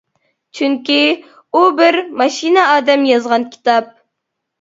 [0.59, 3.93] چۈنكى ئۇ بىر ماشىنا ئادەم يازغان كىتاب.